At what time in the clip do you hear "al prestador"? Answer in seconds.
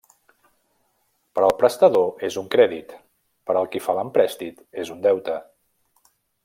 1.49-2.25